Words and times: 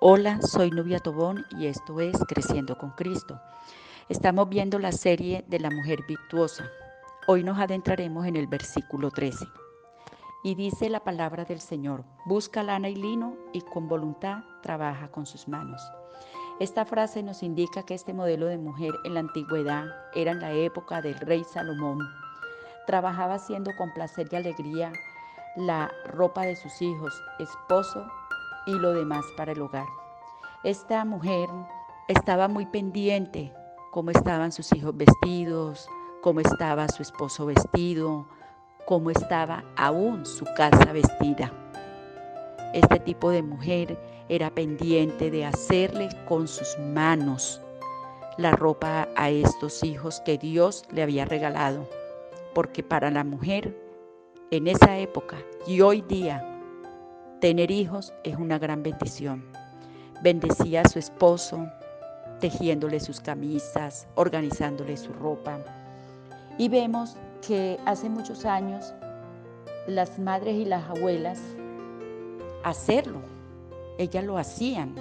Hola, 0.00 0.40
soy 0.42 0.70
Nubia 0.70 1.00
Tobón 1.00 1.44
y 1.50 1.66
esto 1.66 2.00
es 2.00 2.16
Creciendo 2.28 2.78
con 2.78 2.90
Cristo. 2.90 3.40
Estamos 4.08 4.48
viendo 4.48 4.78
la 4.78 4.92
serie 4.92 5.44
de 5.48 5.58
la 5.58 5.70
mujer 5.70 6.04
virtuosa. 6.06 6.70
Hoy 7.26 7.42
nos 7.42 7.58
adentraremos 7.58 8.24
en 8.24 8.36
el 8.36 8.46
versículo 8.46 9.10
13. 9.10 9.44
Y 10.44 10.54
dice 10.54 10.88
la 10.88 11.02
palabra 11.02 11.44
del 11.44 11.60
Señor, 11.60 12.04
busca 12.26 12.62
lana 12.62 12.88
y 12.88 12.94
lino 12.94 13.34
y 13.52 13.60
con 13.62 13.88
voluntad 13.88 14.44
trabaja 14.62 15.10
con 15.10 15.26
sus 15.26 15.48
manos. 15.48 15.82
Esta 16.60 16.84
frase 16.84 17.24
nos 17.24 17.42
indica 17.42 17.82
que 17.82 17.94
este 17.94 18.12
modelo 18.12 18.46
de 18.46 18.56
mujer 18.56 18.94
en 19.02 19.14
la 19.14 19.20
antigüedad 19.20 19.86
era 20.14 20.30
en 20.30 20.40
la 20.40 20.52
época 20.52 21.02
del 21.02 21.18
rey 21.18 21.42
Salomón. 21.42 21.98
Trabajaba 22.86 23.34
haciendo 23.34 23.72
con 23.76 23.92
placer 23.94 24.28
y 24.30 24.36
alegría 24.36 24.92
la 25.56 25.90
ropa 26.06 26.42
de 26.42 26.54
sus 26.54 26.80
hijos, 26.82 27.20
esposo 27.40 28.06
y 28.68 28.78
lo 28.78 28.92
demás 28.92 29.24
para 29.36 29.52
el 29.52 29.62
hogar. 29.62 29.86
Esta 30.62 31.04
mujer 31.04 31.48
estaba 32.06 32.48
muy 32.48 32.66
pendiente 32.66 33.52
cómo 33.90 34.10
estaban 34.10 34.52
sus 34.52 34.72
hijos 34.74 34.94
vestidos, 34.96 35.88
cómo 36.20 36.40
estaba 36.40 36.86
su 36.88 37.02
esposo 37.02 37.46
vestido, 37.46 38.26
cómo 38.86 39.10
estaba 39.10 39.64
aún 39.76 40.26
su 40.26 40.44
casa 40.54 40.92
vestida. 40.92 41.50
Este 42.74 43.00
tipo 43.00 43.30
de 43.30 43.42
mujer 43.42 43.98
era 44.28 44.50
pendiente 44.50 45.30
de 45.30 45.46
hacerle 45.46 46.10
con 46.26 46.46
sus 46.46 46.78
manos 46.78 47.62
la 48.36 48.52
ropa 48.52 49.08
a 49.16 49.30
estos 49.30 49.82
hijos 49.82 50.20
que 50.20 50.36
Dios 50.36 50.84
le 50.92 51.02
había 51.02 51.24
regalado, 51.24 51.88
porque 52.54 52.82
para 52.82 53.10
la 53.10 53.24
mujer 53.24 53.74
en 54.50 54.68
esa 54.68 54.98
época 54.98 55.38
y 55.66 55.80
hoy 55.80 56.02
día 56.02 56.57
Tener 57.40 57.70
hijos 57.70 58.12
es 58.24 58.34
una 58.34 58.58
gran 58.58 58.82
bendición. 58.82 59.44
Bendecía 60.24 60.80
a 60.80 60.88
su 60.88 60.98
esposo, 60.98 61.68
tejiéndole 62.40 62.98
sus 62.98 63.20
camisas, 63.20 64.08
organizándole 64.16 64.96
su 64.96 65.12
ropa. 65.12 65.60
Y 66.58 66.68
vemos 66.68 67.16
que 67.46 67.78
hace 67.86 68.08
muchos 68.08 68.44
años 68.44 68.92
las 69.86 70.18
madres 70.18 70.56
y 70.56 70.64
las 70.64 70.90
abuelas 70.90 71.38
hacerlo. 72.64 73.20
Ellas 73.98 74.24
lo 74.24 74.36
hacían. 74.36 74.96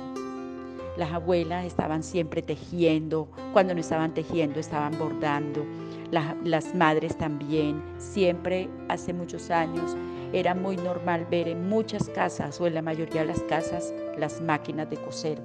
Las 0.95 1.11
abuelas 1.13 1.65
estaban 1.65 2.03
siempre 2.03 2.43
tejiendo, 2.43 3.29
cuando 3.51 3.73
no 3.73 3.79
estaban 3.79 4.13
tejiendo 4.13 4.59
estaban 4.59 4.95
bordando. 4.99 5.65
Las, 6.11 6.35
las 6.43 6.75
madres 6.75 7.17
también, 7.17 7.81
siempre 7.97 8.69
hace 8.89 9.11
muchos 9.11 9.49
años 9.49 9.95
era 10.33 10.53
muy 10.53 10.77
normal 10.77 11.25
ver 11.29 11.47
en 11.47 11.69
muchas 11.69 12.09
casas 12.09 12.59
o 12.59 12.67
en 12.67 12.73
la 12.73 12.81
mayoría 12.81 13.21
de 13.21 13.27
las 13.27 13.41
casas 13.43 13.93
las 14.17 14.41
máquinas 14.41 14.89
de 14.89 14.97
coser. 14.97 15.41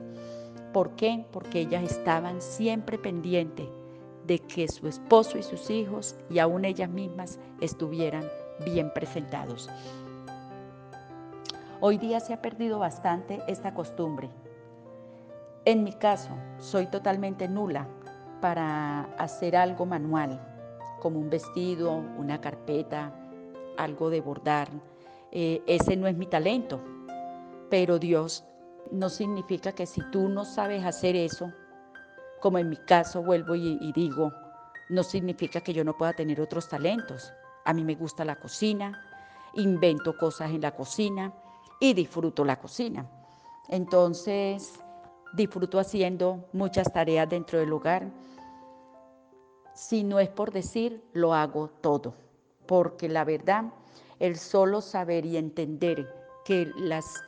¿Por 0.73 0.97
qué? 0.97 1.25
Porque 1.31 1.61
ellas 1.61 1.85
estaban 1.85 2.41
siempre 2.41 2.99
pendientes 2.99 3.69
de 4.27 4.39
que 4.39 4.69
su 4.69 4.89
esposo 4.89 5.39
y 5.39 5.43
sus 5.43 5.71
hijos 5.71 6.17
y 6.31 6.39
aún 6.39 6.65
ellas 6.65 6.89
mismas 6.89 7.39
estuvieran 7.61 8.25
bien 8.65 8.93
presentados. 8.93 9.69
Hoy 11.81 11.99
día 11.99 12.21
se 12.21 12.33
ha 12.33 12.41
perdido 12.41 12.79
bastante 12.79 13.41
esta 13.49 13.75
costumbre. 13.75 14.31
En 15.65 15.85
mi 15.85 15.93
caso, 15.93 16.31
soy 16.59 16.87
totalmente 16.87 17.49
nula 17.49 17.89
para 18.41 19.03
hacer 19.19 19.57
algo 19.57 19.87
manual, 19.87 20.41
como 21.01 21.19
un 21.19 21.31
vestido, 21.31 21.93
una 22.19 22.41
carpeta, 22.41 23.13
algo 23.77 24.11
de 24.11 24.21
bordar. 24.21 24.69
Eh, 25.31 25.63
ese 25.67 25.97
no 25.97 26.07
es 26.07 26.17
mi 26.17 26.27
talento, 26.27 26.81
pero 27.71 27.99
Dios 27.99 28.45
no 28.91 29.09
significa 29.09 29.73
que 29.73 29.87
si 29.87 30.03
tú 30.11 30.29
no 30.29 30.45
sabes 30.45 30.85
hacer 30.85 31.17
eso, 31.17 31.51
como 32.41 32.59
en 32.59 32.69
mi 32.69 32.77
caso 32.77 33.23
vuelvo 33.23 33.55
y, 33.55 33.79
y 33.81 33.93
digo, 33.93 34.33
no 34.91 35.03
significa 35.03 35.63
que 35.63 35.73
yo 35.73 35.85
no 35.85 35.97
pueda 35.97 36.13
tener 36.13 36.41
otros 36.41 36.69
talentos. 36.69 37.33
A 37.65 37.73
mí 37.73 37.83
me 37.85 37.95
gusta 37.95 38.25
la 38.25 38.37
cocina, 38.37 39.01
invento 39.55 40.17
cosas 40.19 40.51
en 40.51 40.61
la 40.61 40.75
cocina 40.75 41.33
y 41.81 41.95
disfruto 41.95 42.45
la 42.45 42.59
cocina. 42.59 43.07
Entonces, 43.69 44.79
disfruto 45.33 45.79
haciendo 45.79 46.45
muchas 46.53 46.93
tareas 46.93 47.29
dentro 47.29 47.59
del 47.59 47.73
hogar. 47.73 48.11
Si 49.75 50.05
no 50.05 50.21
es 50.21 50.29
por 50.29 50.53
decir, 50.53 51.03
lo 51.15 51.33
hago 51.33 51.71
todo 51.81 52.15
porque 52.67 53.09
la 53.09 53.25
verdad, 53.25 53.65
el 54.19 54.37
solo 54.37 54.81
saber 54.81 55.27
y 55.27 55.37
entender 55.37 56.09
que 56.45 56.71
las, 56.77 57.23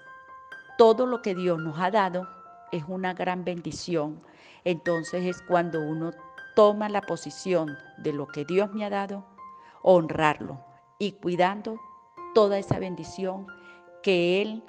todo 0.78 1.06
lo 1.06 1.22
que 1.22 1.34
Dios 1.34 1.58
nos 1.58 1.78
ha 1.78 1.90
dado 1.90 2.28
es 2.72 2.84
una 2.88 3.14
gran 3.14 3.44
bendición, 3.44 4.20
entonces 4.64 5.24
es 5.24 5.42
cuando 5.42 5.80
uno 5.80 6.12
toma 6.54 6.88
la 6.88 7.02
posición 7.02 7.76
de 7.98 8.12
lo 8.12 8.26
que 8.26 8.44
Dios 8.44 8.72
me 8.72 8.84
ha 8.84 8.90
dado, 8.90 9.24
honrarlo 9.82 10.60
y 10.98 11.12
cuidando 11.12 11.80
toda 12.34 12.58
esa 12.58 12.78
bendición 12.78 13.46
que 14.02 14.42
Él 14.42 14.64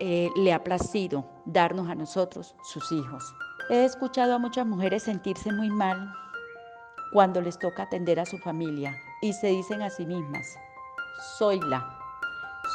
eh, 0.00 0.30
le 0.36 0.52
ha 0.52 0.64
placido 0.64 1.24
darnos 1.44 1.88
a 1.88 1.94
nosotros, 1.94 2.56
sus 2.62 2.90
hijos. 2.92 3.34
He 3.68 3.84
escuchado 3.84 4.34
a 4.34 4.38
muchas 4.38 4.66
mujeres 4.66 5.04
sentirse 5.04 5.52
muy 5.52 5.70
mal 5.70 6.12
cuando 7.12 7.40
les 7.40 7.58
toca 7.58 7.84
atender 7.84 8.18
a 8.18 8.26
su 8.26 8.38
familia 8.38 8.96
y 9.20 9.32
se 9.32 9.48
dicen 9.48 9.82
a 9.82 9.90
sí 9.90 10.06
mismas, 10.06 10.58
soy 11.38 11.60
la, 11.60 11.98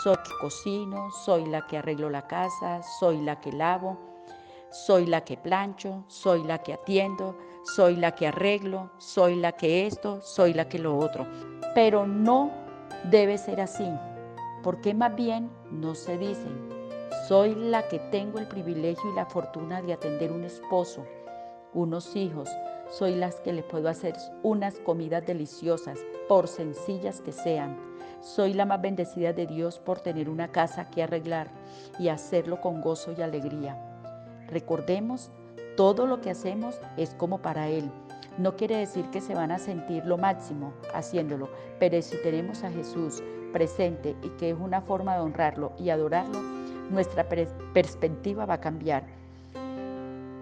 soy 0.04 0.16
la 0.16 0.24
que 0.24 0.32
cocino, 0.40 1.12
soy 1.12 1.46
la 1.46 1.66
que 1.66 1.78
arreglo 1.78 2.10
la 2.10 2.28
casa, 2.28 2.82
soy 3.00 3.22
la 3.22 3.40
que 3.42 3.52
lavo, 3.52 3.98
soy 4.70 5.08
la 5.08 5.22
que 5.24 5.38
plancho, 5.38 6.04
soy 6.08 6.44
la 6.44 6.60
que 6.60 6.74
atiendo, 6.74 7.36
soy 7.64 7.96
la 7.96 8.14
que 8.14 8.28
arreglo, 8.28 8.92
soy 8.98 9.36
la 9.36 9.54
que 9.54 9.88
esto, 9.88 10.22
soy 10.22 10.54
la 10.54 10.70
que 10.70 10.78
lo 10.78 10.98
otro. 10.98 11.26
Pero 11.74 12.06
no 12.06 12.52
debe 13.06 13.38
ser 13.38 13.60
así, 13.62 13.90
porque 14.62 14.94
más 14.94 15.16
bien 15.16 15.50
no 15.72 15.96
se 15.96 16.18
dicen, 16.18 16.70
soy 17.28 17.56
la 17.56 17.88
que 17.88 17.98
tengo 18.12 18.38
el 18.38 18.48
privilegio 18.48 19.12
y 19.12 19.16
la 19.16 19.26
fortuna 19.26 19.82
de 19.82 19.94
atender 19.94 20.32
un 20.32 20.44
esposo, 20.44 21.06
unos 21.76 22.16
hijos, 22.16 22.50
soy 22.90 23.16
las 23.16 23.36
que 23.42 23.54
le 23.54 23.62
puedo 23.62 23.90
hacer 23.90 24.16
unas 24.42 24.80
comidas 24.80 25.26
deliciosas, 25.26 26.00
por 26.28 26.48
sencillas 26.48 27.22
que 27.22 27.32
sean. 27.32 27.78
Soy 28.22 28.54
la 28.54 28.66
más 28.66 28.82
bendecida 28.82 29.34
de 29.34 29.46
Dios 29.46 29.78
por 29.78 30.00
tener 30.00 30.30
una 30.30 30.52
casa 30.52 30.90
que 30.90 31.04
arreglar 31.04 31.52
y 32.00 32.08
hacerlo 32.08 32.62
con 32.62 32.82
gozo 32.82 33.14
y 33.16 33.22
alegría. 33.22 33.78
Recordemos, 34.48 35.30
todo 35.76 36.08
lo 36.08 36.22
que 36.22 36.32
hacemos 36.32 36.80
es 36.98 37.14
como 37.14 37.42
para 37.42 37.68
Él. 37.68 37.92
No 38.38 38.56
quiere 38.56 38.78
decir 38.78 39.06
que 39.12 39.22
se 39.22 39.36
van 39.36 39.52
a 39.52 39.60
sentir 39.60 40.06
lo 40.06 40.18
máximo 40.18 40.74
haciéndolo, 40.94 41.50
pero 41.80 42.02
si 42.02 42.18
tenemos 42.24 42.64
a 42.64 42.72
Jesús 42.72 43.22
presente 43.54 44.16
y 44.24 44.30
que 44.38 44.50
es 44.50 44.58
una 44.58 44.82
forma 44.82 45.16
de 45.16 45.22
honrarlo 45.22 45.74
y 45.78 45.90
adorarlo, 45.90 46.42
nuestra 46.90 47.28
perspectiva 47.74 48.46
va 48.46 48.56
a 48.56 48.62
cambiar 48.62 49.06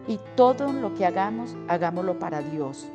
y 0.08 0.20
todo 0.36 0.72
lo 0.72 0.94
que 0.96 1.06
hagamos, 1.06 1.56
hagámoslo 1.68 2.20
para 2.20 2.42
Dios 2.42 2.88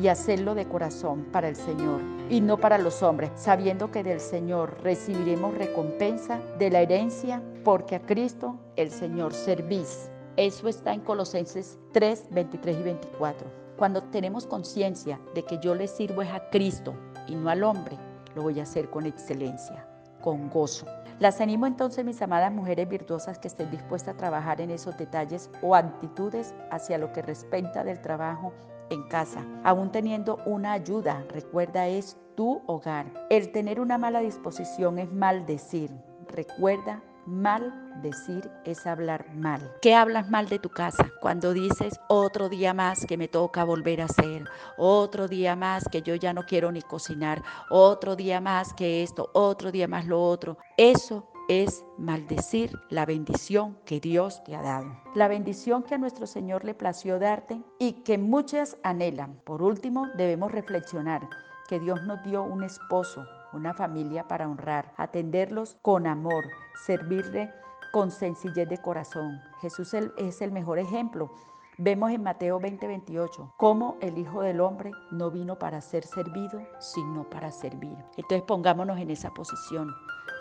y 0.00 0.08
hacerlo 0.08 0.54
de 0.54 0.66
corazón 0.66 1.26
para 1.32 1.48
el 1.48 1.56
Señor 1.56 2.00
y 2.30 2.40
no 2.40 2.58
para 2.58 2.78
los 2.78 3.02
hombres, 3.02 3.30
sabiendo 3.34 3.90
que 3.90 4.02
del 4.02 4.20
Señor 4.20 4.78
recibiremos 4.82 5.54
recompensa 5.54 6.40
de 6.58 6.70
la 6.70 6.80
herencia, 6.80 7.42
porque 7.64 7.96
a 7.96 8.00
Cristo 8.00 8.56
el 8.76 8.90
Señor 8.90 9.34
servís. 9.34 10.10
Eso 10.36 10.68
está 10.68 10.94
en 10.94 11.00
Colosenses 11.00 11.78
3, 11.92 12.28
23 12.30 12.78
y 12.78 12.82
24. 12.82 13.46
Cuando 13.76 14.02
tenemos 14.04 14.46
conciencia 14.46 15.20
de 15.34 15.44
que 15.44 15.58
yo 15.58 15.74
le 15.74 15.88
sirvo 15.88 16.22
es 16.22 16.30
a 16.30 16.48
Cristo 16.50 16.94
y 17.26 17.34
no 17.34 17.50
al 17.50 17.64
hombre, 17.64 17.98
lo 18.34 18.42
voy 18.42 18.60
a 18.60 18.62
hacer 18.62 18.88
con 18.90 19.06
excelencia, 19.06 19.86
con 20.20 20.50
gozo. 20.50 20.86
Las 21.18 21.40
animo 21.40 21.66
entonces, 21.66 22.04
mis 22.04 22.22
amadas 22.22 22.52
mujeres 22.52 22.88
virtuosas, 22.88 23.38
que 23.38 23.48
estén 23.48 23.70
dispuestas 23.70 24.14
a 24.14 24.16
trabajar 24.16 24.60
en 24.60 24.70
esos 24.70 24.96
detalles 24.96 25.50
o 25.62 25.74
actitudes 25.74 26.54
hacia 26.70 26.96
lo 26.96 27.12
que 27.12 27.20
respecta 27.20 27.84
del 27.84 28.00
trabajo 28.00 28.54
en 28.88 29.06
casa, 29.08 29.44
aún 29.62 29.92
teniendo 29.92 30.38
una 30.46 30.72
ayuda. 30.72 31.24
Recuerda, 31.28 31.86
es 31.88 32.16
tu 32.36 32.62
hogar. 32.66 33.06
El 33.28 33.52
tener 33.52 33.80
una 33.80 33.98
mala 33.98 34.20
disposición 34.20 34.98
es 34.98 35.12
maldecir. 35.12 35.90
Recuerda, 36.28 37.02
Mal 37.26 37.72
decir 38.02 38.50
es 38.64 38.86
hablar 38.86 39.26
mal. 39.34 39.60
¿Qué 39.82 39.94
hablas 39.94 40.30
mal 40.30 40.48
de 40.48 40.58
tu 40.58 40.70
casa? 40.70 41.10
Cuando 41.20 41.52
dices 41.52 42.00
otro 42.08 42.48
día 42.48 42.74
más 42.74 43.04
que 43.06 43.16
me 43.16 43.28
toca 43.28 43.64
volver 43.64 44.00
a 44.00 44.06
hacer, 44.06 44.44
otro 44.78 45.28
día 45.28 45.54
más 45.56 45.84
que 45.90 46.02
yo 46.02 46.14
ya 46.14 46.32
no 46.32 46.44
quiero 46.44 46.72
ni 46.72 46.82
cocinar, 46.82 47.42
otro 47.68 48.16
día 48.16 48.40
más 48.40 48.72
que 48.72 49.02
esto, 49.02 49.30
otro 49.34 49.70
día 49.70 49.86
más 49.86 50.06
lo 50.06 50.22
otro. 50.22 50.58
Eso 50.76 51.30
es 51.48 51.84
maldecir 51.98 52.78
la 52.90 53.04
bendición 53.06 53.76
que 53.84 54.00
Dios 54.00 54.42
te 54.44 54.54
ha 54.54 54.62
dado. 54.62 54.96
La 55.14 55.28
bendición 55.28 55.82
que 55.82 55.96
a 55.96 55.98
nuestro 55.98 56.26
Señor 56.26 56.64
le 56.64 56.74
plació 56.74 57.18
darte 57.18 57.60
y 57.78 58.04
que 58.04 58.18
muchas 58.18 58.76
anhelan. 58.82 59.40
Por 59.44 59.62
último, 59.62 60.06
debemos 60.16 60.52
reflexionar 60.52 61.28
que 61.68 61.80
Dios 61.80 62.02
nos 62.04 62.22
dio 62.22 62.42
un 62.42 62.62
esposo 62.62 63.26
una 63.52 63.74
familia 63.74 64.26
para 64.28 64.48
honrar, 64.48 64.92
atenderlos 64.96 65.76
con 65.82 66.06
amor, 66.06 66.44
servirle 66.84 67.52
con 67.92 68.10
sencillez 68.10 68.68
de 68.68 68.78
corazón. 68.78 69.40
Jesús 69.60 69.94
es 69.94 70.40
el 70.40 70.52
mejor 70.52 70.78
ejemplo. 70.78 71.30
Vemos 71.78 72.10
en 72.10 72.22
Mateo 72.22 72.60
20, 72.60 72.86
28 72.86 73.54
cómo 73.56 73.96
el 74.02 74.18
Hijo 74.18 74.42
del 74.42 74.60
Hombre 74.60 74.92
no 75.10 75.30
vino 75.30 75.58
para 75.58 75.80
ser 75.80 76.04
servido, 76.04 76.60
sino 76.78 77.24
para 77.24 77.50
servir. 77.50 77.96
Entonces 78.16 78.42
pongámonos 78.42 78.98
en 78.98 79.10
esa 79.10 79.30
posición. 79.32 79.88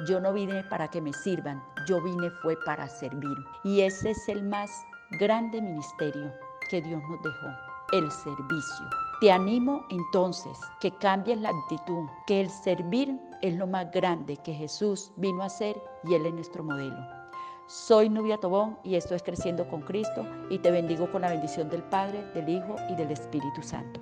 Yo 0.08 0.20
no 0.20 0.34
vine 0.34 0.64
para 0.66 0.90
que 0.90 1.02
me 1.02 1.14
sirvan, 1.14 1.64
yo 1.88 2.02
vine 2.02 2.30
fue 2.42 2.58
para 2.66 2.88
servir. 2.88 3.38
Y 3.64 3.82
ese 3.82 4.12
es 4.12 4.30
el 4.30 4.44
más 4.44 4.70
grande 5.12 5.62
ministerio 5.62 6.32
que 6.70 6.82
Dios 6.82 7.02
nos 7.10 7.24
dejó, 7.24 7.48
el 7.94 8.12
servicio. 8.12 9.09
Te 9.20 9.34
animo 9.34 9.86
entonces 9.90 10.58
que 10.80 10.92
cambies 10.92 11.42
la 11.42 11.50
actitud, 11.50 12.08
que 12.26 12.40
el 12.40 12.50
servir 12.50 13.20
es 13.42 13.54
lo 13.54 13.68
más 13.68 13.92
grande 13.92 14.38
que 14.38 14.54
Jesús 14.54 15.12
vino 15.18 15.44
a 15.44 15.48
hacer 15.48 15.76
y 16.06 16.14
Él 16.14 16.26
es 16.26 16.34
nuestro 16.34 16.64
modelo. 16.64 16.96
Soy 17.68 18.08
Nubia 18.08 18.38
Tobón 18.38 18.78
y 18.82 18.96
esto 18.96 19.16
es 19.16 19.22
Creciendo 19.22 19.68
con 19.68 19.82
Cristo 19.82 20.26
y 20.50 20.60
te 20.60 20.72
bendigo 20.72 21.12
con 21.12 21.24
la 21.24 21.32
bendición 21.32 21.70
del 21.70 21.84
Padre, 21.84 22.24
del 22.34 22.48
Hijo 22.48 22.78
y 22.90 22.96
del 22.96 23.12
Espíritu 23.12 23.62
Santo. 23.62 24.00